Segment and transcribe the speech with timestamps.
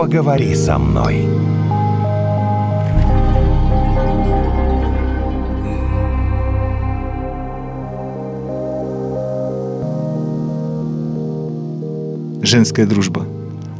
[0.00, 1.28] Поговори со мной.
[12.40, 13.26] Женская дружба.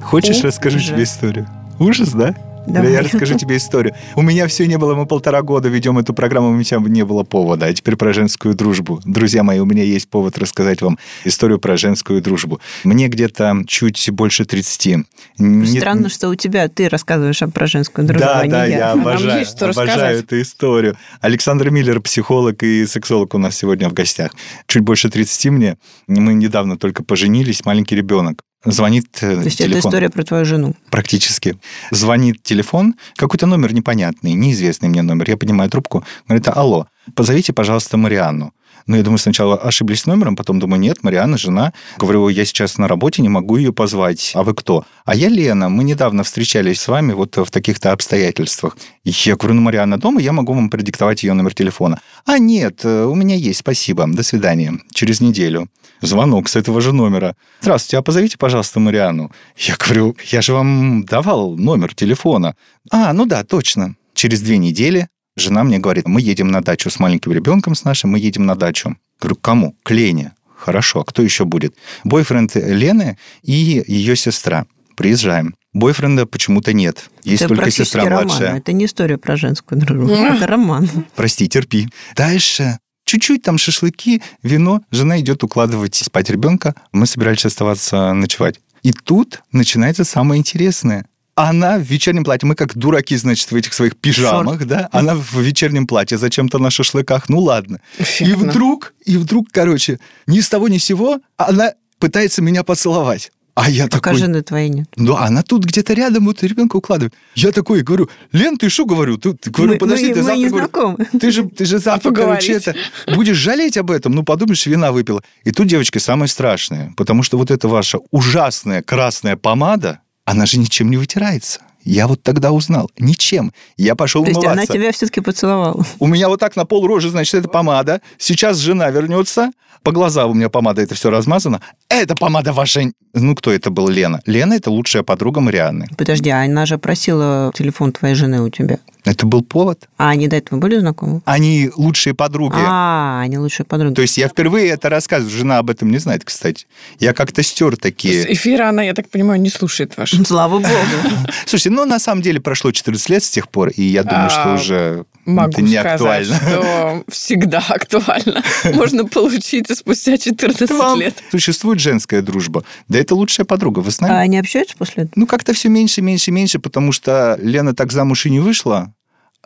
[0.02, 1.46] Хочешь, О, расскажу тебе историю?
[1.79, 2.34] Ужас, да?
[2.66, 2.92] Да Давай.
[2.92, 3.95] я расскажу тебе историю.
[4.14, 7.24] У меня все не было, мы полтора года ведем эту программу, у меня не было
[7.24, 7.66] повода.
[7.66, 9.00] А теперь про женскую дружбу.
[9.04, 12.60] Друзья мои, у меня есть повод рассказать вам историю про женскую дружбу.
[12.84, 15.04] Мне где-то чуть больше 30.
[15.38, 18.77] Не- Странно, что у тебя ты рассказываешь про женскую дружбу, Да, а не да, я.
[18.79, 20.24] я обожаю, есть что обожаю рассказать.
[20.24, 20.96] эту историю.
[21.20, 24.32] Александр Миллер, психолог и сексолог у нас сегодня в гостях.
[24.66, 25.77] Чуть больше 30 мне.
[26.06, 28.42] Мы недавно только поженились, маленький ребенок.
[28.64, 29.78] Звонит э, То есть телефон.
[29.78, 30.74] это история про твою жену.
[30.91, 31.56] Практически.
[31.91, 35.30] Звонит телефон, какой-то номер непонятный, неизвестный мне номер.
[35.30, 38.52] Я поднимаю трубку, говорит, алло, позовите, пожалуйста, Марианну.
[38.87, 41.73] Ну, я думаю, сначала ошиблись номером, потом думаю, нет, Марианна, жена.
[41.98, 44.33] Говорю, я сейчас на работе, не могу ее позвать.
[44.34, 44.84] А вы кто?
[45.05, 48.77] А я Лена, мы недавно встречались с вами вот в таких-то обстоятельствах.
[49.04, 52.01] Я говорю, ну, Марианна дома, я могу вам продиктовать ее номер телефона.
[52.24, 54.79] А нет, э, у меня есть, спасибо, до свидания.
[54.93, 55.69] Через неделю.
[56.02, 57.37] Звонок с этого же номера.
[57.60, 59.30] Здравствуйте, а позовите, пожалуйста, Марианну.
[59.57, 62.57] Я говорю, я же вам давал номер телефона.
[62.91, 63.97] А, ну да, точно.
[64.15, 65.09] Через две недели
[65.41, 68.55] жена мне говорит, мы едем на дачу с маленьким ребенком с нашим, мы едем на
[68.55, 68.97] дачу.
[69.21, 69.77] Говорю, к кому?
[69.82, 70.32] К Лене.
[70.56, 71.75] Хорошо, а кто еще будет?
[72.05, 74.66] Бойфренд Лены и ее сестра.
[74.97, 75.55] Приезжаем.
[75.72, 77.10] Бойфренда почему-то нет.
[77.22, 78.27] Есть это только сестра роман.
[78.27, 78.56] младшая.
[78.59, 80.12] Это не история про женскую дружбу.
[80.15, 80.88] Это роман.
[81.15, 81.88] Прости, терпи.
[82.16, 84.82] Дальше чуть-чуть там шашлыки, вино.
[84.91, 86.75] Жена идет укладывать спать ребенка.
[86.93, 88.60] Мы собирались оставаться ночевать.
[88.82, 91.06] И тут начинается самое интересное.
[91.34, 92.47] Она в вечернем платье.
[92.47, 94.88] Мы как дураки, значит, в этих своих пижамах, да?
[94.92, 97.28] Она в вечернем платье, зачем-то на шашлыках.
[97.28, 97.81] Ну ладно.
[97.98, 98.50] И Эффектно.
[98.50, 103.31] вдруг, и вдруг, короче, ни с того ни с сего она пытается меня поцеловать.
[103.56, 104.19] А я Пока такой...
[104.20, 104.88] жены твоей нет.
[104.97, 107.12] Ну, она тут где-то рядом, вот ребенка укладывает.
[107.34, 109.19] Я такой говорю, Лен, ты что говорю?
[109.19, 110.38] Ты, ты- говорю, Мы- подожди, мы- ты мы завтра...
[110.42, 111.04] не говорю, знакомы.
[111.20, 112.74] ты же, ты же завтра, короче, это,
[113.14, 115.22] будешь жалеть об этом, ну, подумаешь, вина выпила.
[115.44, 120.00] И тут, девочки, самое страшное, потому что вот эта ваша ужасная красная помада,
[120.30, 121.60] она же ничем не вытирается.
[121.82, 122.91] Я вот тогда узнал.
[122.98, 123.52] Ничем.
[123.76, 124.62] Я пошел То есть умываться.
[124.62, 125.84] она тебя все-таки поцеловала.
[125.98, 128.00] У меня вот так на пол рожи, значит, это помада.
[128.18, 129.50] Сейчас жена вернется.
[129.82, 131.62] По глазам у меня помада, это все размазано.
[131.88, 132.82] Это помада ваша...
[133.14, 133.88] Ну, кто это был?
[133.88, 134.20] Лена.
[134.26, 135.88] Лена– это лучшая подруга Марианны.
[135.96, 138.78] Подожди, а она же просила телефон твоей жены у тебя.
[139.04, 139.88] Это был повод.
[139.96, 141.22] А они до этого были знакомы?
[141.24, 142.56] Они лучшие подруги.
[142.58, 143.94] А, они лучшие подруги.
[143.94, 145.30] То есть я впервые это рассказываю.
[145.34, 146.66] Жена об этом не знает, кстати.
[146.98, 148.32] Я как-то стер С такие...
[148.32, 150.12] эфира она, я так понимаю, не слушает ваш.
[150.26, 150.69] Слава богу.
[151.46, 154.53] Слушайте, ну, на самом деле прошло 14 лет с тех пор, и я думаю, что
[154.53, 156.36] А, уже Могу это не сказать, актуально.
[156.36, 158.42] что всегда актуально.
[158.75, 161.14] Можно получить и спустя 14 Вам лет.
[161.31, 162.64] Существует женская дружба.
[162.88, 164.16] Да это лучшая подруга, вы А знаете?
[164.16, 165.12] они общаются после этого?
[165.16, 168.92] Ну, как-то все меньше, меньше, меньше, потому что Лена так замуж и не вышла.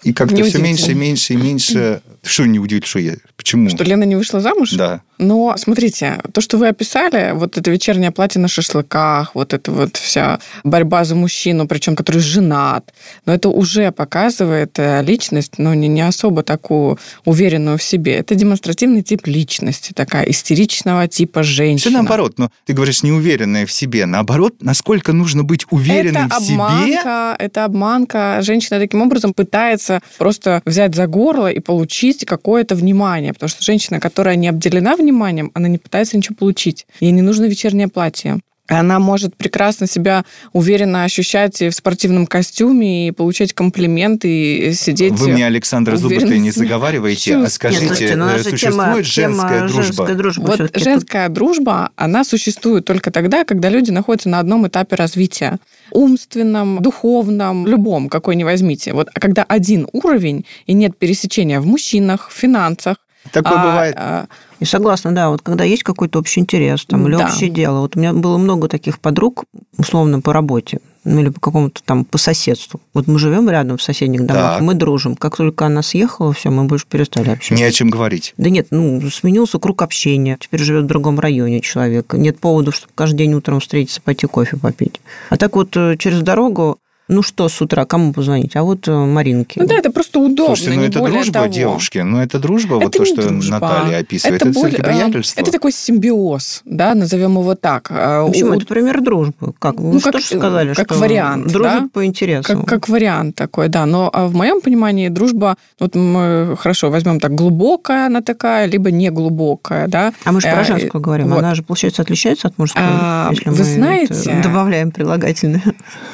[0.03, 2.03] И как-то все меньше, меньше и меньше.
[2.25, 3.15] Что не удивительно, что я?
[3.37, 3.71] Почему?
[3.71, 4.73] Что Лена не вышла замуж?
[4.73, 5.03] Да.
[5.19, 9.97] Но смотрите, то, что вы описали, вот это вечернее платье на шашлыках, вот это вот
[9.97, 12.93] вся борьба за мужчину, причем который женат,
[13.27, 18.17] но это уже показывает э, личность, но не, не особо такую уверенную в себе.
[18.17, 21.91] Это демонстративный тип личности, такая истеричного типа женщина.
[21.91, 22.35] Все наоборот.
[22.39, 24.07] Но ты говоришь, неуверенная в себе.
[24.07, 26.55] Наоборот, насколько нужно быть уверенным это в себе.
[26.55, 28.39] обманка, это обманка.
[28.43, 34.01] Женщина таким образом пытается просто взять за горло и получить какое-то внимание, потому что женщина,
[34.01, 36.87] которая не обделена вниманием, она не пытается ничего получить.
[37.01, 38.41] Ей не нужно вечернее платье.
[38.67, 45.13] Она может прекрасно себя уверенно ощущать и в спортивном костюме, и получать комплименты, и сидеть...
[45.13, 49.27] Вы мне, Александра, зубы-то уверенно не заговариваете, а скажите, Нет, слушайте, ну, э, существует тема,
[49.37, 50.07] женская тема дружба?
[50.07, 50.59] женской дружбы Вот.
[50.59, 55.59] Тут- женская дружба, она существует только тогда, когда люди находятся на одном этапе развития.
[55.91, 58.95] Умственном, духовном, любом, какой ни возьмите.
[58.95, 62.97] Вот а когда один уровень и нет пересечения в мужчинах, в финансах.
[63.33, 63.95] Такое а, бывает.
[63.99, 64.27] а,
[64.61, 67.27] И согласна, да, вот когда есть какой-то общий интерес там, или Да.
[67.27, 67.81] общее дело.
[67.81, 69.45] Вот у меня было много таких подруг,
[69.79, 72.81] условно, по работе, ну или по какому-то там, по соседству.
[72.95, 74.63] Вот мы живем рядом в соседних домах, Так.
[74.63, 75.17] мы дружим.
[75.17, 77.55] Как только она съехала, все, мы больше перестали общаться.
[77.55, 78.35] Не о чем говорить.
[78.37, 80.37] Да нет, ну, сменился круг общения.
[80.41, 82.13] Теперь живет в другом районе человек.
[82.15, 85.01] Нет повода, чтобы каждый день утром встретиться, пойти кофе попить.
[85.31, 88.57] А так вот э, через дорогу Ну что с утра, кому позвонить?
[88.57, 89.61] А вот э, Маринке.
[89.61, 90.57] Ну да, это просто удобно.
[90.57, 91.47] Слушайте, ну не это более дружба, того.
[91.49, 91.99] девушки.
[91.99, 93.59] Ну это дружба, вот Это то, не что дружба.
[93.59, 94.41] Наталья описывает.
[94.41, 95.41] Это, более- все-таки приятельство.
[95.43, 97.89] Это такой симбиоз, да, назовем его так.
[97.91, 98.53] А, Почему?
[98.53, 99.53] у- Это пример дружбы.
[99.59, 99.77] Как?
[99.79, 101.89] Ну, что как- ж сказали, как что вариант, дружат да?
[101.93, 102.61] по интересам.
[102.63, 103.85] Как, как вариант такой, да.
[103.85, 108.91] Но а в моем понимании дружба, вот мы хорошо возьмем так, глубокая она такая, либо
[108.91, 110.15] неглубокая, да.
[110.25, 111.29] А мы же Э, про женскую говорим.
[111.29, 111.39] вот.
[111.41, 115.63] Она же, получается, отличается от мужской, А, если вы мы знаете- это добавляем прилагательное.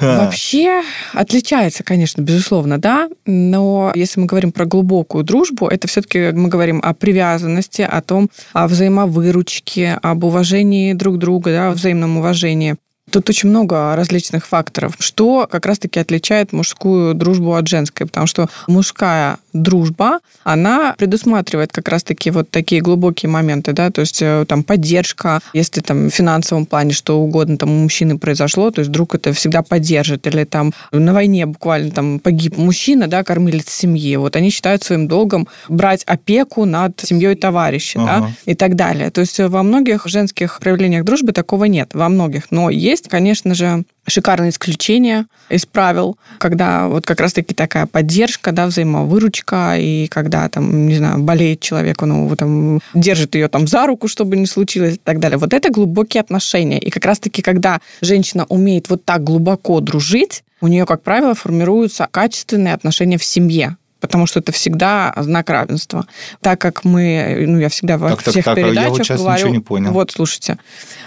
[0.00, 0.79] А, Вообще
[1.12, 6.80] отличается, конечно, безусловно, да, но если мы говорим про глубокую дружбу, это все-таки мы говорим
[6.82, 12.76] о привязанности, о том, о взаимовыручке, об уважении друг друга, да, о взаимном уважении.
[13.10, 18.48] Тут очень много различных факторов, что как раз-таки отличает мужскую дружбу от женской, потому что
[18.68, 24.62] мужская дружба, она предусматривает как раз-таки вот такие глубокие моменты, да, то есть э, там
[24.62, 29.14] поддержка, если там в финансовом плане что угодно там у мужчины произошло, то есть друг
[29.14, 34.36] это всегда поддержит, или там на войне буквально там погиб мужчина, да, кормилец семьи, вот
[34.36, 38.32] они считают своим долгом брать опеку над семьей товарища, да, Ага.
[38.44, 39.10] и так далее.
[39.10, 42.50] То есть во многих женских проявлениях дружбы такого нет, во многих.
[42.50, 48.66] Но есть, конечно же, шикарные исключения из правил, когда вот как раз-таки такая поддержка, да,
[48.66, 53.86] взаимовыручка, и когда там, не знаю, болеет человек, он его там держит ее там за
[53.86, 55.38] руку, чтобы не случилось и так далее.
[55.38, 56.78] Вот это глубокие отношения.
[56.78, 62.06] И как раз-таки, когда женщина умеет вот так глубоко дружить, у нее, как правило, формируются
[62.10, 63.76] качественные отношения в семье.
[64.00, 66.06] Потому что это всегда знак равенства.
[66.40, 69.20] Так как мы, ну, я всегда во Так, всех так, а я вот передачах сейчас
[69.20, 69.36] говорю...
[69.36, 69.92] ничего не понял.
[69.92, 70.58] Вот, слушайте,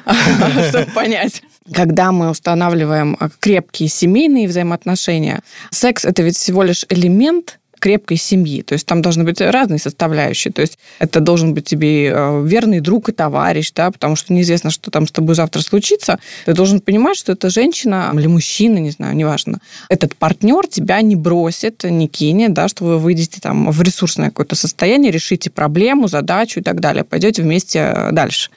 [0.70, 1.42] чтобы понять.
[1.72, 8.62] Когда мы устанавливаем крепкие семейные взаимоотношения, секс– это ведь всего лишь элемент крепкой семьи.
[8.62, 10.54] То есть там должны быть разные составляющие.
[10.54, 14.70] То есть это должен быть тебе э, верный друг и товарищ, да, потому что неизвестно,
[14.70, 16.18] что там с тобой завтра случится.
[16.46, 19.60] Ты должен понимать, что эта женщина или мужчина, не знаю, неважно,
[19.90, 24.56] этот партнер тебя не бросит, не кинет, да, что вы выйдете там в ресурсное какое-то
[24.56, 28.50] состояние, решите проблему, задачу и так далее, пойдете вместе э, дальше.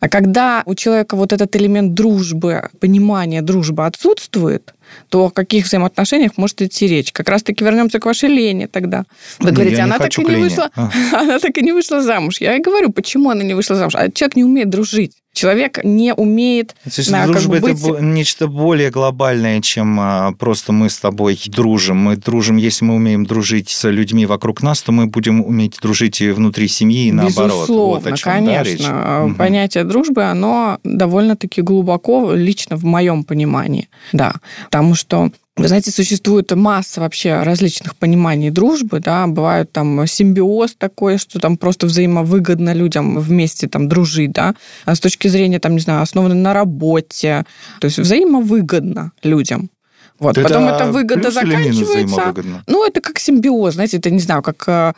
[0.00, 4.72] А когда у человека вот этот элемент дружбы, понимания дружбы отсутствует,
[5.08, 7.12] то о каких взаимоотношениях может идти речь?
[7.12, 9.04] Как раз-таки вернемся к вашей Лене тогда.
[9.38, 10.42] Вы Не, говорите, я она так и не Лене.
[10.44, 10.90] вышла, А.
[11.12, 12.40] она так и не вышла замуж.
[12.40, 13.94] Я и говорю, почему она не вышла замуж.
[13.96, 15.12] А человек не умеет дружить.
[15.32, 19.98] Человек не умеет То есть как дружба бы это быть- бо- нечто более глобальное, чем
[20.00, 21.98] а, просто мы с тобой дружим.
[21.98, 26.20] Мы дружим, если мы умеем дружить с людьми вокруг нас, то мы будем уметь дружить
[26.20, 27.52] и внутри семьи, и наоборот.
[27.52, 28.78] Безусловно, вот о чем, да, речь?
[28.78, 29.20] конечно.
[29.26, 29.34] Мгм.
[29.36, 33.88] Понятие дружбы, оно довольно-таки глубоко, лично в моем понимании.
[34.12, 34.34] Да,
[34.64, 35.30] потому что
[35.60, 41.56] вы знаете, существует масса вообще различных пониманий дружбы, да, бывают там симбиоз такой, что там
[41.56, 44.54] просто взаимовыгодно людям вместе там дружить, да,
[44.86, 47.44] а с точки зрения, там, не знаю, основано на работе,
[47.80, 49.70] то есть взаимовыгодно людям.
[50.20, 52.20] Вот, Это потом эта выгода заканчивается.
[52.66, 54.92] Ну, это как симбиоз, знаете, это, не знаю, как э,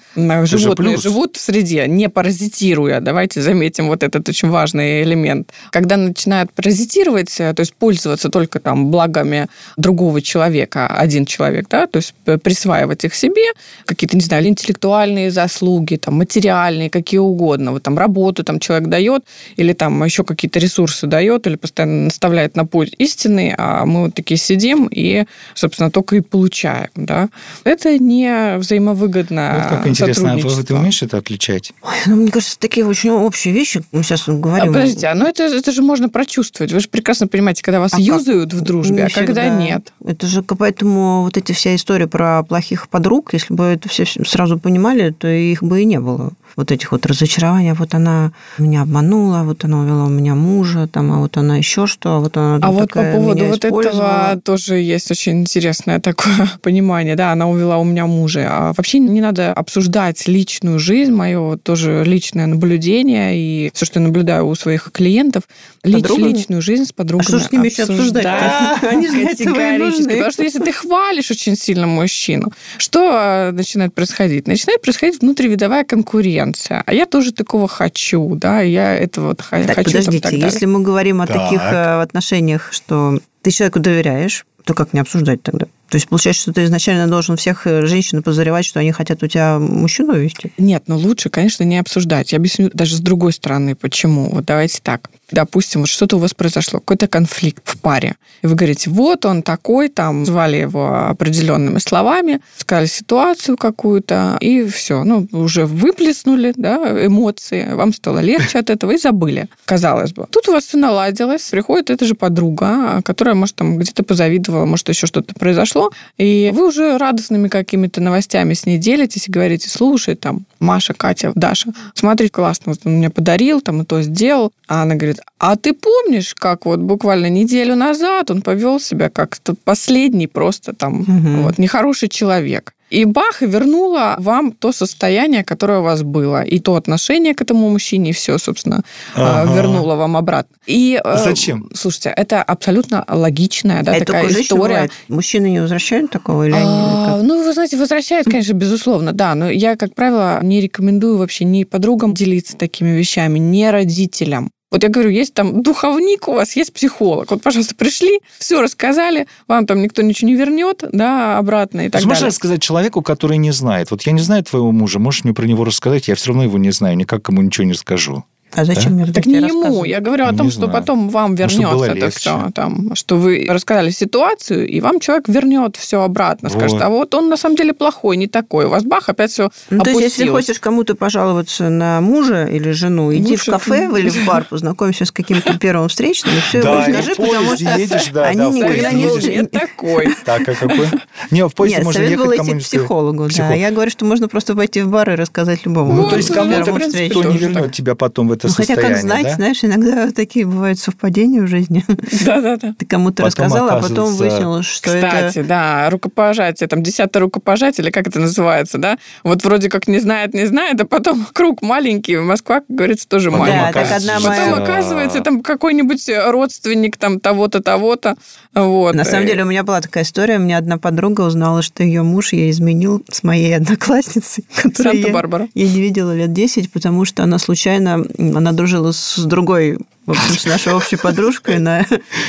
[0.46, 3.00] же животные живут в среде, не паразитируя.
[3.00, 5.52] Давайте заметим вот этот очень важный элемент.
[5.70, 9.46] Когда начинают паразитировать, э, то есть пользоваться только там благами
[9.76, 13.44] другого человека, один человек, да, то есть п- присваивать их себе,
[13.86, 17.70] какие-то, не знаю, интеллектуальные заслуги, там, материальные, какие угодно.
[17.70, 19.22] Вот там работу там человек дает,
[19.54, 24.14] или там еще какие-то ресурсы дает, или постоянно наставляет на путь истины, а мы вот
[24.14, 25.11] такие сидим и,
[25.54, 27.28] собственно, только и получаем, да.
[27.64, 31.72] Это не взаимовыгодно Вот как интересно, а вы- ты умеешь это отличать?
[31.82, 33.82] Ой, ну, мне кажется, такие очень общие вещи.
[33.92, 34.72] Мы сейчас А, говорим.
[34.72, 36.72] подождите, а ну это, это же можно прочувствовать.
[36.72, 38.04] Вы же прекрасно понимаете, когда вас А как?
[38.04, 39.48] юзают в дружбе, Не а когда всегда.
[39.48, 39.92] нет.
[40.04, 44.04] Это же к- поэтому вот эти вся история про плохих подруг, если бы это все
[44.06, 46.32] сразу понимали, то их бы и не было.
[46.54, 50.34] Вот этих вот разочарований, а вот она меня обманула, а вот она увела у меня
[50.34, 53.40] мужа, там, а вот она еще что, а вот она А вот по такая поводу
[53.40, 57.16] меня вот этого тоже есть очень интересное такое понимание.
[57.16, 58.46] Да, она увела у меня мужа.
[58.50, 64.00] А вообще не надо обсуждать личную жизнь, мое вот тоже личное наблюдение и все, что
[64.00, 65.44] я наблюдаю у своих клиентов,
[65.84, 67.26] лич- личную жизнь с подругами.
[67.26, 68.26] А что с ними еще обсуждать?
[68.82, 69.98] Они же для этого и Категорически.
[70.00, 70.12] нужны.
[70.14, 73.00] Потому что если ты хвалишь очень сильно мужчину, что
[73.48, 74.46] э, начинает происходить?
[74.46, 76.82] Начинает происходить внутривидовая конкуренция.
[76.86, 79.66] А я тоже такого хочу, да, я этого вот Так, хочу.
[79.74, 80.46] там, подождите, так далее.
[80.46, 81.36] если мы говорим о Так.
[81.36, 85.66] таких э, отношениях, что ты человеку доверяешь, то как не обсуждать тогда?
[85.92, 89.26] То есть получается, что ты изначально должен всех э, женщин подозревать, что они хотят у
[89.26, 90.50] тебя мужчину увести?
[90.56, 92.32] Нет, ну лучше, конечно, не обсуждать.
[92.32, 94.30] Я объясню даже с другой стороны, почему.
[94.30, 95.10] Вот давайте так.
[95.30, 98.16] Допустим, вот что-то у вас произошло, какой-то конфликт в паре.
[98.42, 104.64] И вы говорите, вот он такой, там, звали его определенными словами, сказали ситуацию какую-то, и
[104.66, 105.04] все.
[105.04, 110.26] Ну, уже выплеснули, да, эмоции, вам стало легче от этого, и забыли, казалось бы.
[110.30, 114.88] Тут у вас все наладилось, приходит эта же подруга, которая, может, там где-то позавидовала, может,
[114.90, 119.68] еще что-то произошло, что, и вы уже радостными какими-то новостями с ней делитесь и говорите,
[119.68, 124.52] слушай, там, Маша, Катя, Даша, смотри, классно, вот он мне подарил, там, и то сделал.
[124.68, 129.54] А она говорит, а ты помнишь, как вот буквально неделю назад он повел себя как-то
[129.54, 131.42] последний просто там, угу.
[131.42, 132.74] вот, нехороший человек.
[132.92, 136.42] И бах, и вернула вам то состояние, которое у вас было.
[136.42, 138.82] И то отношение к этому мужчине, и все, собственно,
[139.14, 139.54] а, ага.
[139.54, 140.54] вернула вам обратно.
[140.66, 141.70] И, а Зачем?
[141.74, 144.74] Слушайте, это абсолютно логичная да, а такая история.
[144.74, 144.92] Бывает.
[145.08, 146.46] Мужчины не возвращают такого?
[146.46, 149.34] Или а, они, ну, вы знаете, возвращают, конечно, безусловно, да.
[149.34, 154.50] Но я, как правило, не рекомендую вообще ни подругам делиться такими вещами, ни родителям.
[154.72, 157.30] Вот я говорю, есть там духовник у вас, есть психолог.
[157.30, 162.00] Вот, пожалуйста, пришли, все рассказали, вам там никто ничего не вернет, да, обратно и так
[162.00, 162.28] Сможешь далее.
[162.28, 163.90] рассказать человеку, который не знает?
[163.90, 166.08] Вот я не знаю твоего мужа, можешь мне про него рассказать?
[166.08, 168.24] Я все равно его не знаю, никак ему ничего не расскажу.
[168.54, 169.04] А зачем да?
[169.04, 169.84] мне Так не ему.
[169.84, 170.72] Я говорю о том, что знаю.
[170.72, 172.50] потом вам вернется ну, это все.
[172.54, 176.48] Там, что вы рассказали ситуацию, и вам человек вернет все обратно.
[176.48, 176.58] Вот.
[176.58, 178.66] Скажет, а вот он на самом деле плохой, не такой.
[178.66, 182.70] У вас бах, опять все ну, То есть, если хочешь кому-то пожаловаться на мужа или
[182.72, 183.50] жену, иди Лучше...
[183.50, 187.56] в кафе или в бар, познакомься с каким-то первым встречным, и все ему расскажи, потому
[187.98, 189.46] что они никогда не...
[189.46, 190.08] такой.
[190.24, 190.86] Так, а какой?
[191.30, 193.28] Не, в поезде можно ехать было идти к психологу.
[193.36, 195.92] Да, я говорю, что можно просто пойти в бар и рассказать любому.
[195.92, 198.76] Ну, то есть кому-то, кто не вернет тебя потом в это состояние.
[198.76, 199.34] Хотя как знать, да?
[199.34, 201.84] знаешь, иногда такие бывают совпадения в жизни.
[202.24, 202.74] Да-да-да.
[202.78, 205.28] Ты кому-то рассказал, а потом выяснилось, что Кстати, это...
[205.28, 208.98] Кстати, да, рукопожатие, там, десятое рукопожатие, или как это называется, да?
[209.22, 213.30] Вот вроде как не знает, не знает, а потом круг маленький, Москва, как говорится, тоже
[213.30, 213.72] маленькая.
[213.72, 214.44] Да, так одна моя...
[214.44, 218.16] Потом оказывается, там какой-нибудь родственник там того-то, того-то,
[218.54, 218.94] вот.
[218.94, 222.02] На самом деле у меня была такая история, у меня одна подруга узнала, что ее
[222.02, 227.22] муж ей изменил с моей одноклассницей, которую я, я не видела лет 10, потому что
[227.22, 228.04] она случайно,
[228.36, 231.86] она дружила с другой в общем, с нашей общей подружкой на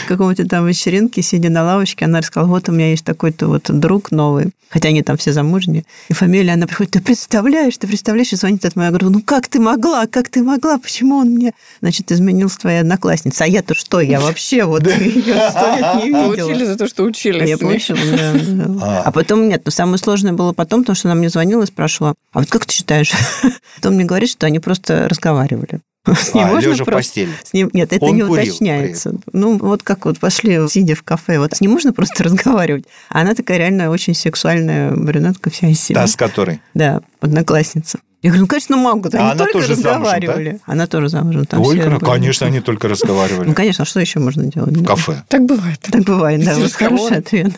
[0.07, 4.11] каком-то там вечеринке, сидя на лавочке, она рассказала, вот у меня есть такой-то вот друг
[4.11, 8.35] новый, хотя они там все замужние, и фамилия, она приходит, ты представляешь, ты представляешь, и
[8.35, 11.53] звонит от моей, я говорю, ну как ты могла, как ты могла, почему он мне,
[11.81, 16.09] значит, изменил с твоей одноклассницей, а я-то что, я вообще вот ее сто лет не
[16.09, 16.49] видела.
[16.49, 17.49] Учили за то, что учились.
[17.49, 19.03] Я получила, да.
[19.05, 22.13] А потом нет, но самое сложное было потом, потому что она мне звонила и спрашивала,
[22.33, 23.11] а вот как ты считаешь?
[23.77, 25.81] Потом мне говорит, что они просто разговаривали.
[26.15, 26.91] С ним а, можно лежа просто...
[26.91, 27.31] в постели.
[27.43, 27.69] С ним...
[27.71, 29.15] Нет, это Он не уточняется.
[29.31, 32.85] Ну, вот как вот пошли, сидя в кафе, вот с ним можно просто разговаривать.
[33.09, 36.01] Она такая реально очень сексуальная брюнетка вся из себя.
[36.01, 36.59] Та, с которой?
[36.73, 37.99] Да, одноклассница.
[38.23, 39.09] Я говорю, ну, конечно, могу.
[39.11, 40.25] Они а она только тоже разговаривали.
[40.27, 40.71] Замужем, да?
[40.71, 41.45] Она тоже замужем.
[41.45, 43.49] Там Ой, конечно, они только разговаривали.
[43.49, 44.77] Ну, конечно, а что еще можно делать?
[44.77, 45.23] В кафе.
[45.27, 45.79] Так бывает.
[45.81, 46.55] Так бывает, да.
[46.55, 47.51] Вот хороший ответ.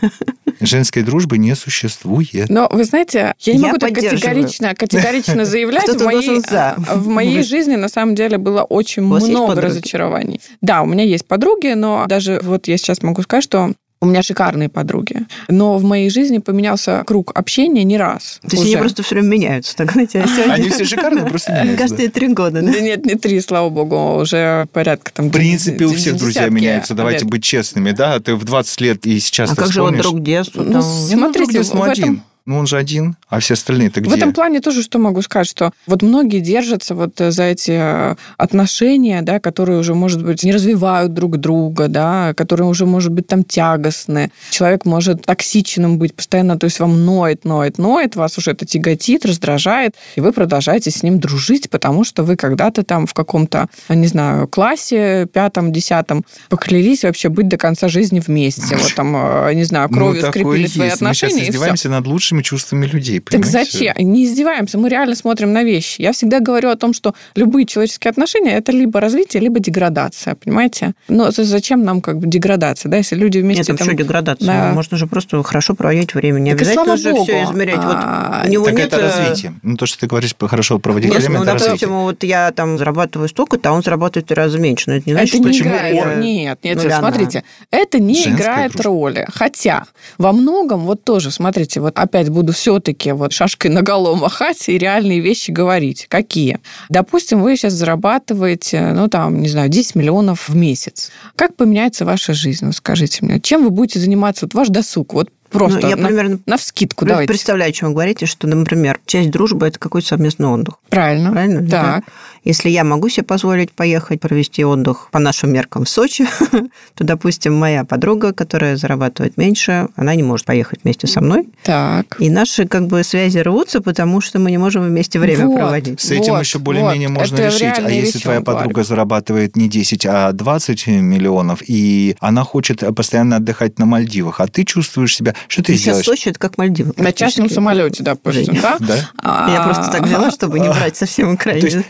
[0.60, 2.50] Женской дружбы не существует.
[2.50, 5.88] Но вы знаете, я не я могу так категорично, категорично заявлять.
[5.88, 10.42] В моей, в моей жизни на самом деле было очень много разочарований.
[10.62, 14.22] Да, у меня есть подруги, но даже вот я сейчас могу сказать, что у меня
[14.22, 15.26] шикарные подруги.
[15.48, 18.40] Но в моей жизни поменялся круг общения не раз.
[18.42, 19.76] То есть они просто все время меняются.
[19.76, 20.54] Так, знаете, а сегодня...
[20.54, 21.78] Они все шикарные, просто меняются.
[21.78, 22.62] Каждые три года.
[22.62, 22.72] Да?
[22.72, 25.30] да нет, не три, слава богу, уже порядка там...
[25.30, 26.94] В принципе, у всех друзья меняются.
[26.94, 28.20] Давайте быть честными, да?
[28.20, 30.64] Ты в 20 лет и сейчас А как же вот друг детства?
[30.64, 32.24] Ну, смотрите, в этом...
[32.46, 34.10] Ну, он же один, а все остальные-то где?
[34.10, 38.16] В этом плане тоже что могу сказать, что вот многие держатся вот за эти э,
[38.38, 43.26] отношения, да, которые уже, может быть, не развивают друг друга, да, которые уже, может быть,
[43.26, 44.32] там тягостны.
[44.52, 49.26] Человек может токсичным быть постоянно, то есть вам ноет, ноет, ноет, вас уже это тяготит,
[49.26, 54.08] раздражает, и вы продолжаете с ним дружить, потому что вы когда-то там в каком-то, не
[54.08, 58.76] знаю, классе пятом, десятом поклялись вообще быть до конца жизни вместе.
[58.76, 61.34] Вот там, э, не знаю, ну, кровью ну, скрепили свои отношения.
[61.34, 63.20] Мы сейчас издеваемся над лучшим лучшими чувствами людей.
[63.20, 63.52] Понимаете?
[63.52, 63.94] Так зачем?
[63.98, 66.02] Не издеваемся, мы реально смотрим на вещи.
[66.02, 70.94] Я всегда говорю о том, что любые человеческие отношения это либо развитие, либо деградация, понимаете?
[71.08, 73.72] Но зачем нам как бы деградация, да, если люди вместе...
[73.72, 74.48] Нет, там, что деградация?
[74.48, 74.72] Да.
[74.74, 76.40] Можно же просто хорошо проводить время.
[76.40, 77.78] Не так обязательно же все измерять.
[77.78, 78.94] Вот а, у него так нет...
[78.94, 79.54] это э, развитие.
[79.64, 81.90] Ну, то, что ты говоришь, хорошо проводить нет, время, ну, это допустим, развитие.
[81.90, 84.90] вот я там зарабатываю столько-то, а он зарабатывает в три раза меньше.
[84.90, 86.06] Но это не значит, это не почему играет.
[86.06, 86.20] Он...
[86.20, 88.90] Нет, нет, нет смотрите, это не Женская играет дружба.
[88.90, 89.28] роли.
[89.34, 89.86] Хотя
[90.18, 94.68] во многом, вот тоже, смотрите, вот опять буду все-таки все вот шашкой на голову махать
[94.68, 96.08] и реальные вещи говорить.
[96.10, 96.60] Какие?
[96.90, 101.12] Допустим, вы сейчас зарабатываете, ну, там, не знаю, 10 миллионов в месяц.
[101.36, 102.72] Как поменяется ваша жизнь?
[102.72, 104.46] Скажите мне, чем вы будете заниматься?
[104.46, 107.06] Вот ваш досуг, вот Просто ну, я на, примерно на вскидку.
[107.06, 107.28] Давайте.
[107.28, 110.76] Представляю, о чем вы говорите, что, например, часть дружбы– это какой-то совместный отдых.
[110.90, 111.32] Правильно.
[111.32, 111.60] Правильно?
[111.62, 111.70] Так.
[111.70, 112.04] Да.
[112.44, 116.28] Если я могу себе позволить поехать провести отдых по нашим меркам в Сочи,
[116.94, 121.48] то, допустим, моя подруга, которая зарабатывает меньше, она не может поехать вместе со мной.
[121.64, 122.16] Так.
[122.20, 126.00] И наши как бы связи рвутся, потому что мы не можем вместе время вот, проводить.
[126.00, 127.20] С этим вот, еще более-менее вот.
[127.20, 127.80] можно это решить.
[127.84, 128.88] А если твоя подруга говорю.
[128.88, 134.66] зарабатывает не 10, а 20 миллионов, и она хочет постоянно отдыхать на Мальдивах, а ты
[134.66, 136.06] чувствуешь себя Что ты Сейчас сделаешь?
[136.06, 136.94] Сочи это как Мальдивы.
[136.98, 138.78] На частном самолете, допустим, да?
[138.80, 139.10] Да?
[139.18, 141.84] А, Я просто так взяла, чтобы не брать совсем есть, крайне.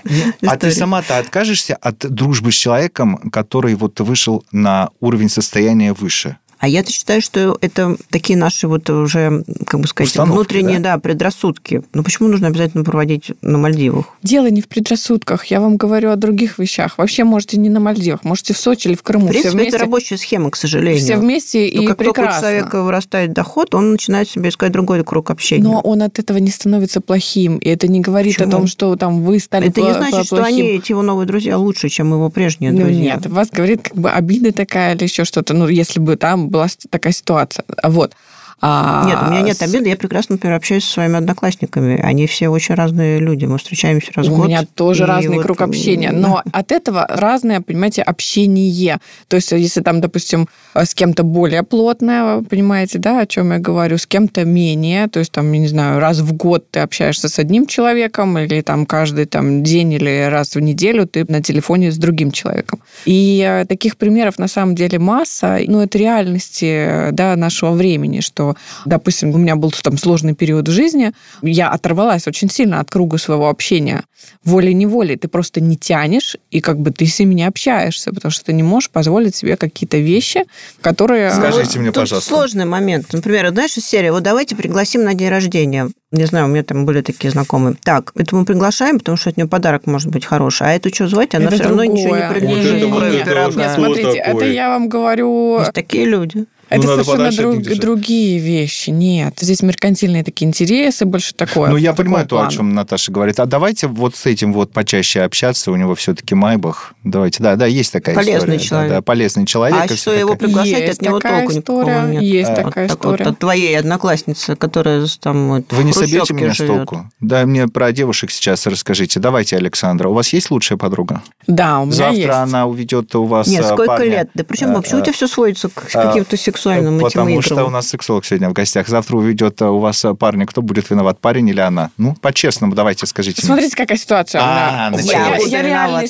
[0.45, 6.37] а ты сама-то откажешься от дружбы с человеком, который вот вышел на уровень состояния выше?
[6.65, 10.93] А я-то считаю, что это такие наши вот уже, как бы сказать, Установки, внутренние, да?
[10.95, 10.99] да?
[10.99, 11.83] предрассудки.
[11.93, 14.07] Ну почему нужно обязательно проводить на Мальдивах?
[14.23, 15.45] Дело не в предрассудках.
[15.45, 16.97] Я вам говорю о других вещах.
[16.97, 19.27] Вообще можете не на Мальдивах, можете в Сочи или в Крыму.
[19.27, 20.99] В все принципе, вместе, это рабочая схема, к сожалению.
[21.03, 22.41] все вместе Но и как только у прекрасно.
[22.41, 25.63] человека вырастает доход, он начинает себе искать другой круг общения.
[25.63, 27.57] Но он от этого не становится плохим.
[27.57, 28.49] И это не говорит Почему?
[28.49, 30.55] о том, что там вы стали это не значит, что плохим.
[30.55, 33.15] они, эти его новые друзья, лучше, чем его прежние Ну, друзья.
[33.17, 35.53] нет, вас говорит как бы обида такая или еще что-то.
[35.53, 37.65] Ну, если бы там была такая ситуация.
[37.83, 38.15] Вот.
[38.61, 39.89] А Нет, у меня нет обиды.
[39.89, 41.99] Я прекрасно, например, общаюсь со своими одноклассниками.
[42.01, 43.45] Они все очень разные люди.
[43.45, 44.47] Мы встречаемся раз в У год.
[44.47, 48.99] меня тоже разный вот, круг общения, но от этого разное, понимаете, общение.
[49.27, 53.97] То есть, если там, допустим, с кем-то более плотное, понимаете, да, о чем я говорю,
[53.97, 57.39] с кем-то менее, то есть, там, я не знаю, раз в год ты общаешься с
[57.39, 61.97] одним человеком, или там каждый там день или раз в неделю ты на телефоне с
[61.97, 62.81] другим человеком.
[63.05, 68.44] И э, таких примеров на самом деле масса, ну, это реальности, да, нашего времени, что,
[68.85, 71.11] допустим, у меня был там сложный период в жизни,
[71.41, 74.03] я оторвалась очень сильно от круга своего общения.
[74.43, 78.45] Волей-неволей ты просто не тянешь, и как бы ты с ними не общаешься, потому что
[78.45, 80.43] ты не можешь позволить себе какие-то вещи,
[80.81, 81.31] которые...
[81.31, 82.29] Скажите Ну, мне, тут пожалуйста.
[82.29, 83.07] сложный момент.
[83.13, 85.89] Например, знаешь, из серии, вот давайте пригласим на день рождения.
[86.11, 87.75] Не знаю, у меня там были такие знакомые.
[87.83, 90.67] Так, это мы приглашаем, потому что от нее подарок может быть хороший.
[90.67, 91.35] А эту что звать?
[91.35, 92.33] Она Это все равно ничего не другое.
[92.33, 92.65] предложит.
[92.65, 94.43] Вот это вот это Нет, смотрите, такой?
[94.43, 95.59] это я вам говорю...
[95.59, 96.45] Есть такие люди.
[96.67, 97.31] Это Ну, совершенно
[97.61, 98.89] друг- другие вещи.
[98.89, 101.69] Нет, здесь меркантильные такие интересы, больше такое.
[101.69, 103.39] Ну, я понимаю то, о чем Наташа говорит.
[103.39, 105.71] А давайте вот с этим вот почаще общаться.
[105.71, 106.93] У него все-таки Майбах.
[107.03, 108.59] Давайте, да, да, есть такая Полезный история.
[108.59, 108.89] человек.
[108.89, 109.77] Да, да, полезный человек.
[109.79, 112.23] А что всё его приглашать, Есть от него такая толку история, нет.
[112.23, 113.29] Есть А, такая Так вот, история.
[113.31, 116.75] от твоей одноклассницы, которая там вот, Вы в не собьете меня с живет.
[116.87, 117.09] толку?
[117.19, 119.19] Да, мне про девушек сейчас расскажите.
[119.19, 120.09] Давайте, Александра.
[120.09, 121.21] У вас есть лучшая подруга?
[121.47, 122.29] Да, у меня Завтра есть.
[122.33, 124.05] она уведет у вас Нет, а, сколько парня.
[124.09, 124.29] лет?
[124.33, 127.69] Да причем А, вообще у тебя все сводится к каким-то сексуальным этим Потому что у
[127.69, 128.87] нас сексолог сегодня в гостях.
[128.87, 130.45] Завтра уведет а, у вас а, парня.
[130.45, 131.91] Кто будет виноват, парень или она?
[131.97, 133.41] Ну, по-честному, давайте скажите.
[133.41, 133.47] мне.
[133.47, 134.41] Смотрите, какая ситуация.
[134.43, 135.47] А, началось.
[135.47, 136.07] я, я реальную,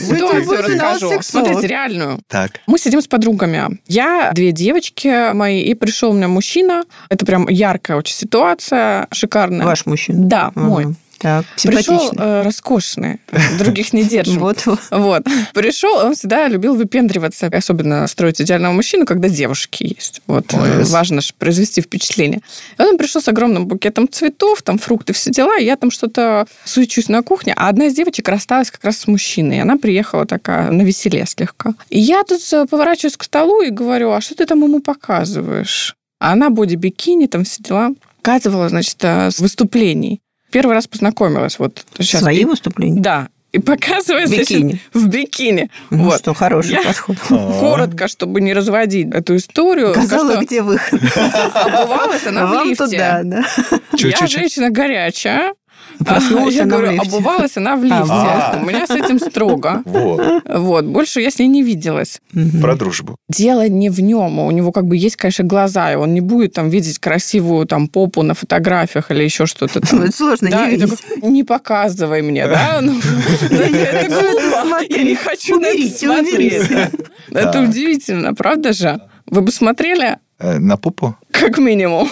[0.00, 1.22] ситуацию расскажу.
[1.22, 2.20] Смотрите, реальную.
[2.28, 2.60] Так.
[2.66, 3.78] Мы сидим с подругами.
[3.86, 6.84] Я, две девочки мои, и пришел у меня мужчина.
[7.08, 9.66] Это прям яркая очень ситуация, шикарная.
[9.66, 10.26] Ваш мужчина.
[10.26, 10.94] Да, мой.
[11.20, 13.20] Так, Пришел э, роскошный,
[13.58, 14.38] других не держим.
[14.40, 15.26] Вот, вот.
[15.52, 20.22] Пришел, он всегда любил выпендриваться, особенно строить идеального мужчину, когда девушки есть.
[20.26, 20.46] Вот.
[20.54, 20.84] Ой, э.
[20.84, 22.40] Важно же произвести впечатление.
[22.78, 26.46] И он пришел с огромным букетом цветов, там фрукты, все дела, и я там что-то
[26.64, 30.24] суечусь на кухне, а одна из девочек рассталась как раз с мужчиной, и она приехала
[30.24, 31.74] такая на веселе слегка.
[31.90, 35.94] И я тут э, поворачиваюсь к столу и говорю, а что ты там ему показываешь?
[36.18, 37.90] А она боди-бикини, там все дела.
[38.22, 40.22] Показывала, значит, э, с выступлений.
[40.50, 41.58] Первый раз познакомилась.
[41.58, 42.20] Вот сейчас.
[42.22, 43.00] Свои выступления?
[43.00, 43.28] Да.
[43.52, 44.80] И показывает, Бикини.
[44.94, 45.70] в бикини.
[45.90, 46.20] Ну вот.
[46.20, 47.16] что, хороший Я- подход.
[47.28, 49.92] Коротко, чтобы не разводить эту историю.
[49.92, 51.00] Сказала, скажу, где выход.
[51.54, 52.84] обувалась она в лифте.
[52.84, 53.44] туда, да.
[53.98, 55.54] Я женщина горячая.
[56.04, 57.08] Проснулась я она в говорю, лифте.
[57.16, 57.98] обувалась она в лифте.
[58.08, 58.58] А.
[58.62, 59.82] У меня с этим строго.
[59.84, 60.42] Вот.
[60.46, 60.84] Вот.
[60.86, 62.20] Больше я с ней не виделась.
[62.60, 63.16] Про дружбу.
[63.28, 64.38] Дело не в нем.
[64.38, 67.88] У него как бы есть, конечно, глаза, и он не будет там видеть красивую там
[67.88, 69.98] попу на фотографиях или еще что-то там.
[70.00, 72.80] Ну, Это сложно Да, не такой, не показывай мне, да?
[72.82, 72.94] Ну.
[74.88, 76.62] Я не хочу на это смотреть.
[77.30, 79.00] Это удивительно, правда же?
[79.26, 81.14] Вы бы смотрели, Э, На попу?
[81.32, 82.08] как минимум.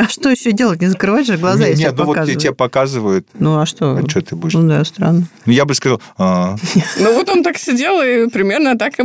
[0.00, 0.80] А что еще делать?
[0.80, 2.40] Не закрывать же глаза, Нет, если нет, ну вот показывают.
[2.42, 3.26] тебе показывают.
[3.38, 3.96] Ну, а что?
[4.02, 4.54] А что ты будешь?
[4.54, 5.26] Ну да, странно.
[5.44, 6.56] Ну, Я бы сказал, а,
[6.98, 9.02] Ну вот он так сидел и примерно так и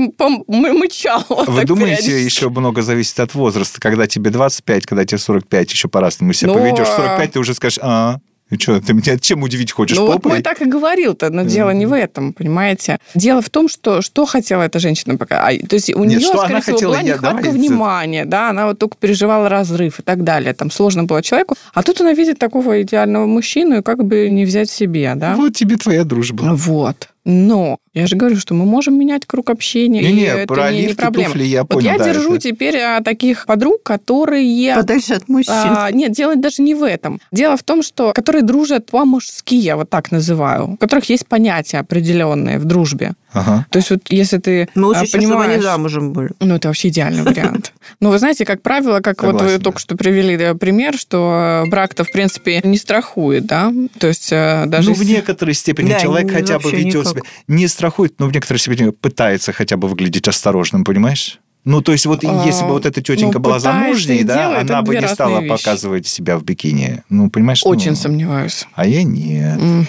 [0.48, 1.26] мычал.
[1.28, 3.82] вот вы думаете, еще много зависит от возраста?
[3.82, 6.88] Когда тебе 25, когда тебе 45, еще по-разному себя Ну, поведешь.
[6.88, 8.20] а- 45 ты уже скажешь, а,
[8.60, 9.98] что, ты меня чем удивить хочешь?
[9.98, 10.34] Ну вот попой?
[10.34, 13.00] мой так и говорил-то, но дело не в этом, понимаете?
[13.16, 15.48] Дело в том, что что хотела эта женщина пока.
[15.48, 18.68] а, То есть у Нет, нее, что скорее всего, была нехватка давай, внимания, да, она
[18.68, 20.54] вот только переживала разрыв и так далее.
[20.54, 21.56] Там сложно было человеку.
[21.74, 25.36] А тут она видит такого идеального мужчину и как бы не взять себе, да?
[25.36, 26.44] Вот тебе твоя дружба.
[26.54, 27.10] Вот.
[27.26, 30.86] Но я же говорю, что мы можем менять круг общения, и Не-не, это про не,
[30.88, 31.30] не проблема.
[31.30, 31.86] туфли я вот понял.
[31.92, 34.76] я да, держу это- теперь а, таких подруг, которые...
[34.76, 35.54] Подальше от мужчин.
[35.56, 37.20] А, нет, дело даже не в этом.
[37.32, 41.80] Дело в том, что которые дружат по-мужски, я вот так называю, у которых есть понятия
[41.80, 43.14] определенные в дружбе.
[43.34, 43.66] Ага.
[43.70, 45.64] То есть вот если ты Ну, лучше а, еще, чтобы они понимаешь...
[45.64, 46.30] замужем были.
[46.40, 47.74] Ну, это вообще идеальный вариант.
[48.02, 52.04] Ну, вы знаете, как правило, как вот вы только что привели пример, что э, брак-то,
[52.04, 53.72] в принципе, не страхует, да?
[54.00, 54.90] То есть э, даже...
[54.90, 57.30] ну, в некоторой степени человек не- хотя бы ведет себя...
[57.48, 61.40] Не страхует, но в некоторой степени пытается хотя бы выглядеть осторожным, понимаешь?
[61.66, 64.70] Ну, то есть вот А, если бы вот эта тетенька ну, была замужней, да, делает,
[64.70, 65.50] она бы не стала вещи.
[65.50, 67.04] показывать себя в бикини.
[67.10, 67.64] Ну, понимаешь?
[67.66, 68.68] ну, Очень сомневаюсь.
[68.76, 69.60] А я нет.
[69.60, 69.88] М,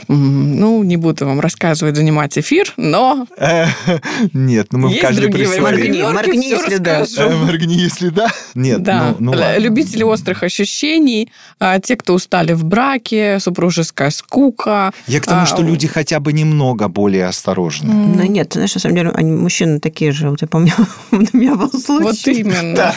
[0.58, 3.26] Ну, не буду вам рассказывать, занимать эфир, но
[4.32, 7.04] Нет, ну мы в есть каждой другие при Моргни, если да.
[7.18, 8.28] Э, Моргни, если да.
[8.54, 14.92] Нет, Да, ну, ну любители острых ощущений, а, те, кто устали в браке, супружеская скука.
[15.06, 17.92] Я к тому, а, что люди хотя бы немного более осторожны.
[17.92, 20.30] Ну нет, знаешь, на самом деле, они, мужчины такие же.
[20.30, 20.72] Вот я помню,
[21.10, 22.02] у меня был случай.
[22.04, 22.76] Вот именно.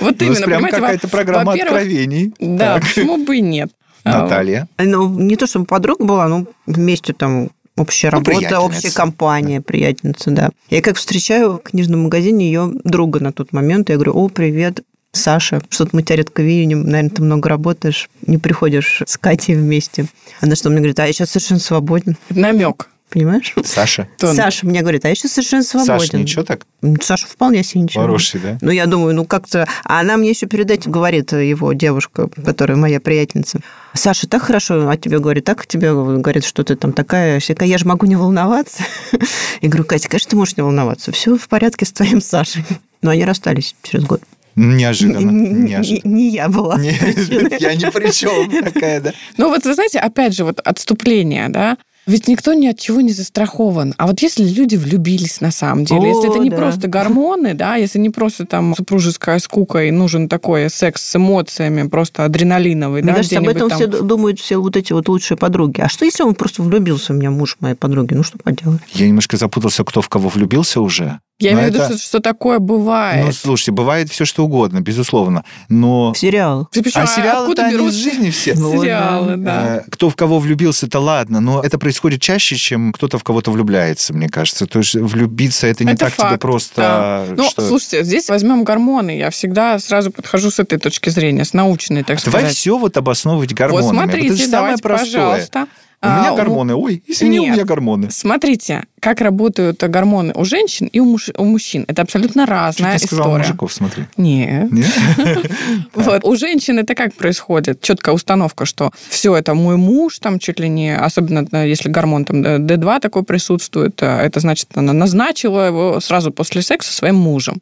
[0.00, 2.34] Вот именно, прям понимаете, во- какая-то программа откровений.
[2.40, 2.82] Да, Так.
[2.82, 3.70] почему бы и нет?
[4.02, 4.68] А, Наталья.
[4.78, 10.30] Ну, не то, чтобы подруга была, но вместе там общая Ну, работа, общая компания, приятельница,
[10.32, 10.50] да.
[10.68, 14.80] Я как встречаю в книжном магазине ее друга на тот момент, я говорю, о, привет,
[15.12, 20.06] Саша, что-то мы тебя редко видим, наверное, ты много работаешь, не приходишь с Катей вместе.
[20.40, 22.88] Она что мне говорит, а я сейчас совершенно свободен, Намек.
[23.14, 23.54] Понимаешь?
[23.64, 24.08] Саша.
[24.18, 24.34] Тон.
[24.34, 26.00] Саша мне говорит, а я сейчас совершенно свободен.
[26.00, 26.66] Саша, ничего так?
[27.00, 28.02] Саша вполне себе ничего.
[28.02, 28.58] Хороший, да?
[28.60, 29.66] Ну, я думаю, ну как-то...
[29.84, 33.60] А она мне еще перед этим говорит, его девушка, которая моя приятельница.
[33.94, 37.68] Саша, так хорошо о тебе говорит, так о тебе говорит, что ты там такая, всякая,
[37.68, 38.82] я же могу не волноваться.
[39.62, 41.12] Я говорю, Катя, конечно, ты можешь не волноваться.
[41.12, 42.64] Все в порядке с твоим Сашей.
[43.00, 44.20] Но они расстались через год.
[44.56, 45.18] Неожиданно.
[45.18, 46.12] Не, не- Неожиданно.
[46.14, 46.78] не я была.
[46.78, 46.90] Не,
[47.60, 49.12] Я ни при чем такая, да?
[49.36, 53.12] Ну вот вы знаете, опять же, вот отступление, да, ведь никто ни от чего не
[53.12, 53.94] застрахован.
[53.96, 56.56] А вот если люди влюбились на самом деле, О, если это не да.
[56.56, 61.88] просто гормоны, да, если не просто там супружеская скука и нужен такой секс с эмоциями,
[61.88, 63.78] просто адреналиновый, Мне да, кажется, об этом там...
[63.78, 65.80] все думают все вот эти вот лучшие подруги.
[65.80, 68.14] А что, если он просто влюбился в меня, муж моей подруги?
[68.14, 68.80] Ну, что поделать?
[68.92, 71.20] Я немножко запутался, кто в кого влюбился уже.
[71.40, 73.26] Я Но имею в виду, это- что, что такое бывает.
[73.26, 75.44] Ну, слушайте, бывает все что угодно, безусловно.
[75.68, 76.12] Но...
[76.12, 76.68] В сериал.
[76.70, 78.54] Ты причем, А а сериалы-то откуда они из жизни все.
[78.64, 79.76] Ну, сериалы, да.
[79.78, 83.50] Э, Кто в кого влюбился, это ладно, но это происходит чаще, чем кто-то в кого-то
[83.50, 84.66] влюбляется, мне кажется.
[84.66, 86.74] То есть влюбиться это не Это так тебе факт, просто.
[86.80, 87.24] да.
[87.36, 89.16] Ну, что- слушайте, здесь возьмем гормоны.
[89.18, 92.56] Я всегда сразу подхожу с этой точки зрения, с научной, так Давай сказать.
[92.56, 93.82] все вот обосновывать гормонами.
[93.86, 95.12] Вот Вот смотрите, это же самое давайте, простое.
[95.12, 95.66] пожалуйста.
[96.04, 96.74] У меня А, гормоны.
[96.74, 97.54] Ой, извини, у Нет.
[97.54, 98.10] меня гормоны.
[98.10, 101.84] Смотрите, как работают гормоны у женщин и у, муж- у мужчин.
[101.88, 103.38] Это абсолютно Чуть разная сказал история.
[103.44, 104.04] мужиков, смотри.
[104.16, 104.70] Нет.
[105.94, 106.24] Вот.
[106.24, 107.80] У женщин это как происходит?
[107.80, 112.24] Четкая установка, что все это мой муж, там чуть ли не, особенно э, если гормон
[112.24, 117.60] там D2 такой присутствует, э, это значит, она назначила его сразу после секса своим мужем.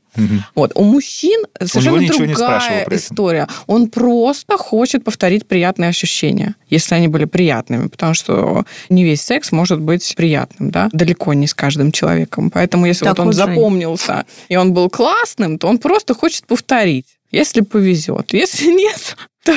[0.55, 0.73] Вот.
[0.75, 3.49] У мужчин совершенно другая история.
[3.67, 9.53] Он просто хочет повторить приятные ощущения, если они были приятными, потому что не весь секс
[9.53, 12.51] может быть приятным, да, далеко не с каждым человеком.
[12.51, 13.47] Поэтому если Так вот он Жень.
[13.47, 18.33] запомнился и он был классным, то он просто хочет повторить, если повезет.
[18.33, 19.55] Если нет, то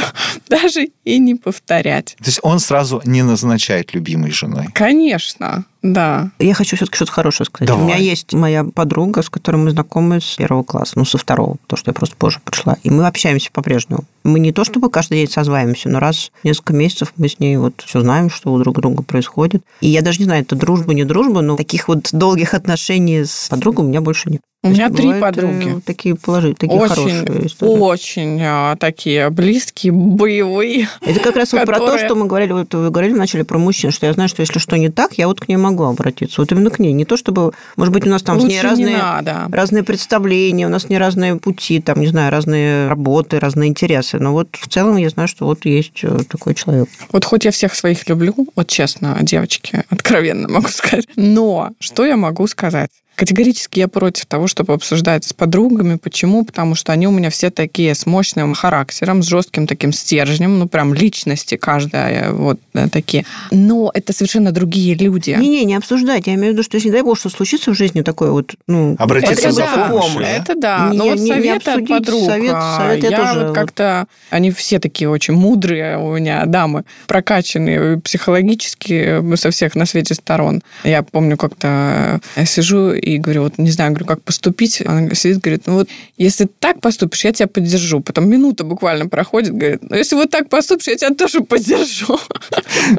[0.49, 2.15] даже и не повторять.
[2.17, 4.67] То есть он сразу не назначает любимой женой.
[4.73, 6.31] Конечно, да.
[6.39, 7.67] Я хочу все-таки что-то хорошее сказать.
[7.67, 7.83] Давай.
[7.83, 11.55] У меня есть моя подруга, с которой мы знакомы с первого класса, ну, со второго,
[11.61, 12.77] потому что я просто позже пришла.
[12.83, 14.03] И мы общаемся по-прежнему.
[14.23, 17.57] Мы не то чтобы каждый день созваниваемся, но раз в несколько месяцев мы с ней
[17.57, 19.63] вот все знаем, что у друг друга происходит.
[19.81, 23.47] И я даже не знаю, это дружба, не дружба, но таких вот долгих отношений с
[23.49, 24.41] подругой у меня больше нет.
[24.63, 25.77] У меня три бывают, подруги.
[25.77, 27.79] э, Такие положительные, такие хорошие Очень, истории.
[27.79, 30.89] очень а, такие близкие, боевые.
[31.01, 33.59] Это как раз вот про то, которые- что мы говорили, вот вы говорили вначале про
[33.59, 36.41] мужчин, что я знаю, что если что не так, я вот к ней могу обратиться.
[36.41, 36.93] Вот именно к ней.
[36.93, 39.47] Не то, чтобы, может быть, у нас там с Лучше ней не разные надо.
[39.51, 44.19] разные представления, у нас не разные пути, там, не знаю, разные работы, разные интересы.
[44.19, 46.89] Но вот в целом я знаю, что вот есть э, такой человек.
[47.11, 52.17] Вот хоть я всех своих люблю, вот честно, девочки, откровенно могу сказать, но что я
[52.17, 52.89] могу сказать?
[53.15, 55.95] Категорически я против того, чтобы обсуждать с подругами.
[55.95, 56.43] Почему?
[56.43, 60.67] Потому что они у меня все такие с мощным характером, с жестким таким стержнем, ну
[60.67, 63.25] прям личности каждая вот э, такие.
[63.51, 65.31] Но это совершенно другие люди.
[65.39, 66.27] Не-не, не обсуждать.
[66.27, 68.55] Я имею в виду, что если, не дай бог, что случится в жизни такое вот,
[68.67, 70.29] ну, Обратиться это за да, помощью, да?
[70.29, 70.89] это да.
[70.91, 72.25] Не- Но вот не- не советы от подруг.
[72.29, 74.07] совет- а, совет я я тоже вот вот- как-то...
[74.29, 80.13] Они все такие очень мудрые у меня дамы, прокачанные психологически э, со всех на свете
[80.15, 80.61] сторон.
[80.83, 84.81] Я помню, как-то я сижу и говорю, вот не знаю, говорю, как поступить.
[84.83, 87.99] Она сидит, говорит, ну вот если так поступишь, я тебя поддержу.
[87.99, 92.19] Потом минута буквально проходит, говорит, ну если вот так поступишь, я тебя тоже поддержу.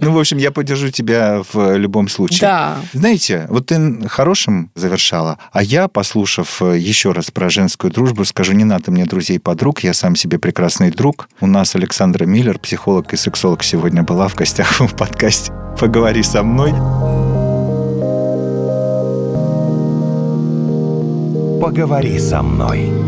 [0.01, 2.41] Ну, в общем, я поддержу тебя в любом случае.
[2.41, 2.77] Да.
[2.93, 8.53] Знаете, вот ты хорошим завершала, а я, послушав э, еще раз про женскую дружбу, скажу,
[8.53, 11.29] не надо мне друзей-подруг, я сам себе прекрасный друг.
[11.41, 16.43] У нас Александра Миллер, психолог и сексолог, сегодня была в гостях в подкасте «Поговори со
[16.43, 17.26] мной».
[21.61, 23.06] Поговори со мной.